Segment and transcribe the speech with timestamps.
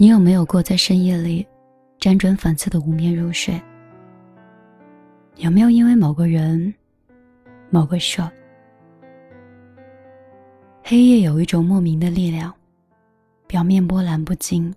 [0.00, 1.44] 你有没有过在深夜里
[1.98, 3.60] 辗转反侧的无眠入睡？
[5.34, 6.72] 有没有因为某个人、
[7.68, 8.22] 某个事？
[10.84, 12.54] 黑夜有一种莫名的力量，
[13.48, 14.72] 表面波澜不惊，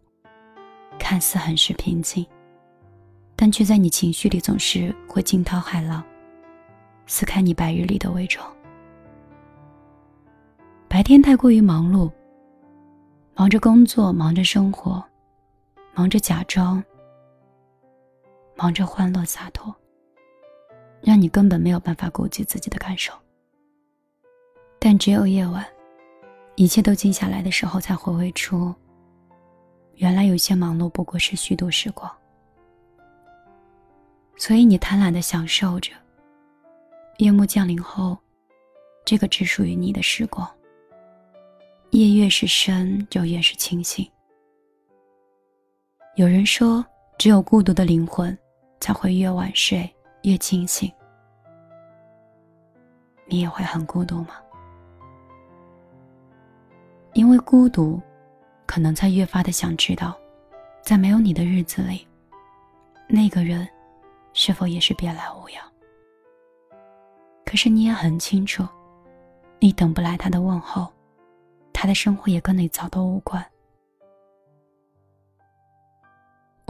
[0.98, 2.26] 看似很是平静，
[3.36, 6.04] 但却在你情绪里总是会惊涛骇浪，
[7.06, 8.44] 撕开你白日里的伪装。
[10.88, 12.10] 白天太过于忙碌，
[13.36, 15.00] 忙着工作，忙着生活。
[15.94, 16.84] 忙着假装，
[18.56, 19.76] 忙着欢乐洒脱，
[21.02, 23.14] 让你根本没有办法顾及自己的感受。
[24.80, 25.66] 但只有夜晚，
[26.56, 28.74] 一切都静下来的时候，才回味出，
[29.96, 32.10] 原来有些忙碌不过是虚度时光。
[34.38, 35.92] 所以你贪婪的享受着，
[37.18, 38.18] 夜幕降临后，
[39.06, 40.50] 这个只属于你的时光。
[41.92, 44.10] 夜越是深，就越是清醒。
[46.16, 46.86] 有人说，
[47.18, 48.38] 只有孤独的灵魂
[48.82, 49.90] 才会越晚睡
[50.24, 50.92] 越清醒。
[53.26, 54.36] 你也会很孤独吗？
[57.14, 58.02] 因为孤独，
[58.66, 60.14] 可能才越发的想知道，
[60.82, 62.06] 在没有你的日子里，
[63.08, 63.66] 那个人
[64.34, 65.64] 是否也是别来无恙？
[67.46, 68.68] 可是你也很清楚，
[69.60, 70.92] 你等不来他的问候，
[71.72, 73.42] 他的生活也跟你早都无关。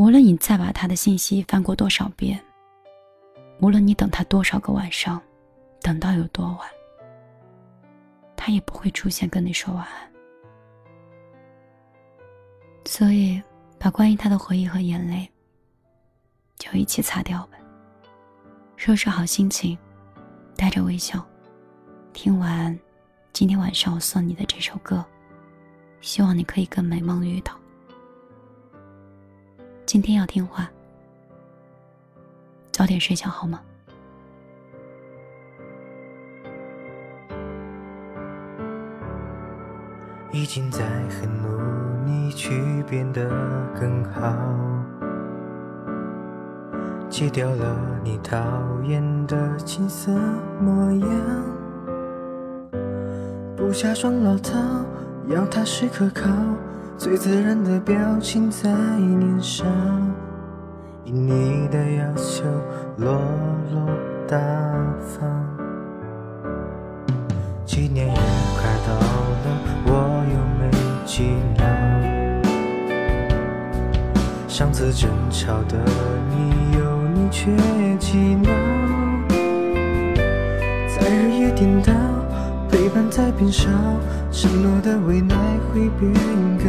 [0.02, 2.44] 无论你再把他的信息翻过多少遍，
[3.60, 5.22] 无论你等他多少个晚上，
[5.80, 6.60] 等到有多晚，
[8.36, 10.12] 他也不会出现跟你说晚安。
[12.84, 13.40] 所以，
[13.78, 15.30] 把关于他的回忆和眼泪，
[16.58, 17.60] 就一起擦掉吧。
[18.78, 19.78] 收拾好心情，
[20.56, 21.24] 带着微笑，
[22.12, 22.76] 听完
[23.34, 25.06] 今天晚上我送你的这首歌，
[26.02, 27.61] 希望你可以跟美梦遇到。
[29.92, 30.72] 今天要听话，
[32.72, 33.60] 早点睡觉好吗？
[40.32, 43.28] 已经在很努力去变得
[43.78, 44.34] 更好，
[47.10, 48.38] 戒掉了你讨
[48.84, 50.10] 厌的青涩
[50.62, 51.10] 模样，
[53.58, 54.58] 不假装老套，
[55.28, 56.30] 要踏实可靠。
[57.04, 59.66] 最自然的表情在脸上，
[61.04, 62.44] 以你的要求
[62.98, 63.20] 落
[63.74, 63.90] 落
[64.28, 64.38] 大
[65.00, 65.28] 方。
[67.66, 69.46] 几年也快到了，
[69.88, 69.90] 我
[70.30, 70.70] 又没
[71.04, 71.24] 几
[71.58, 71.66] 秒。
[74.48, 75.80] 上次争吵的
[76.30, 76.86] 你，有，
[77.16, 77.52] 你却
[77.98, 78.50] 记牢。
[80.88, 81.92] 在日夜颠倒，
[82.70, 83.68] 陪伴在变少。
[84.34, 85.36] 承诺的未来
[85.68, 86.14] 会变
[86.58, 86.66] 更，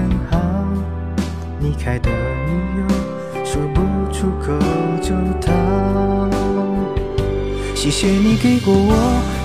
[1.84, 2.09] 开的
[2.47, 2.87] 理由
[3.44, 3.82] 说不
[4.12, 4.53] 出口
[5.03, 5.10] 就
[5.44, 5.50] 逃。
[7.75, 8.94] 谢谢你给过我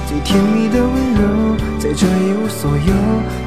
[0.06, 2.94] 最甜蜜的温柔，在这一无所有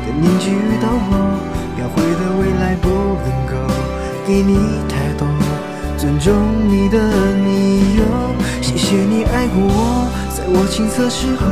[0.02, 1.38] 的年纪遇到我，
[1.76, 2.90] 描绘的未来不
[3.22, 3.54] 能够
[4.26, 4.58] 给你
[4.88, 5.24] 太多
[5.96, 6.34] 尊重
[6.68, 6.98] 你的
[7.44, 8.02] 理由。
[8.60, 10.10] 谢谢你爱过我。
[10.34, 11.46] 在我青涩时候，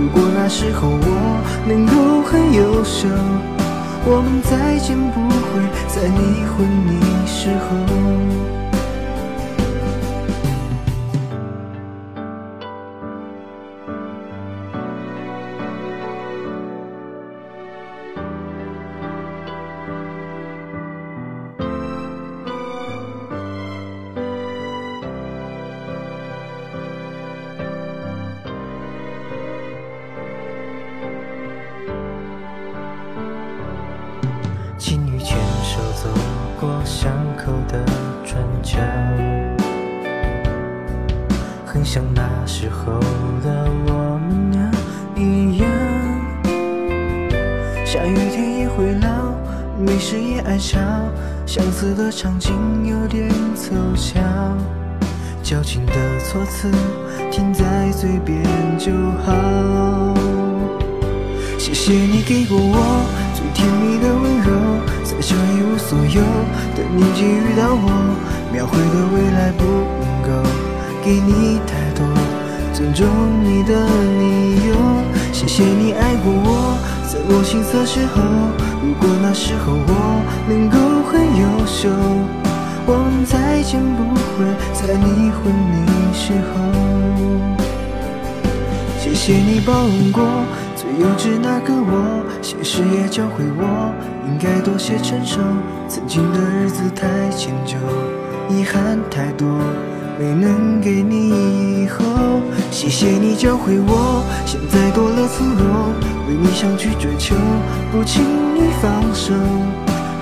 [0.00, 3.06] 如果那时候我能够很优秀，
[4.04, 8.59] 我们再见不会在你昏迷时候。
[36.60, 37.82] 过巷口的
[38.22, 38.76] 转角，
[41.64, 43.00] 很像那时候
[43.42, 44.70] 的我们俩
[45.16, 45.66] 一样，
[47.86, 49.08] 下雨天也会闹，
[49.78, 50.78] 没事也爱吵，
[51.46, 52.52] 相似的场景
[52.84, 54.20] 有点凑巧，
[55.42, 56.70] 矫情的措辞
[57.30, 58.44] 停在嘴边
[58.76, 58.92] 就
[59.24, 59.32] 好。
[61.58, 64.50] 谢谢你给过我最甜蜜的温柔，
[65.20, 66.22] 在这一无所有
[66.74, 67.84] 的年纪遇到我，
[68.50, 69.64] 描绘的未来不
[70.00, 70.30] 能够。
[71.04, 72.06] 给你太多
[72.72, 73.06] 尊重
[73.44, 73.84] 你的
[74.18, 74.74] 理由，
[75.30, 78.22] 谢谢你爱过我，在我青涩时候。
[78.82, 80.78] 如果那时候我能够
[81.12, 81.90] 很优秀，
[82.86, 85.84] 我们再见不会在你昏迷
[86.14, 86.64] 时候。
[88.98, 90.24] 谢谢你包容过。
[90.80, 93.92] 最幼稚那个我，现实也教会我
[94.26, 95.38] 应该多些成熟。
[95.86, 97.76] 曾经的日子太迁就，
[98.48, 99.46] 遗憾太多，
[100.18, 102.02] 没能给你以后。
[102.70, 105.92] 谢谢你教会我，现在多了从容，
[106.26, 107.36] 为你想去追求，
[107.92, 108.24] 不轻
[108.56, 109.34] 易放手。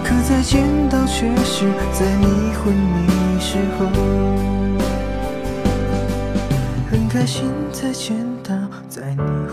[0.02, 3.06] 可再见到，却是在你昏迷
[3.38, 3.86] 时候。
[6.90, 8.56] 很开心再见到，
[8.88, 9.47] 在你。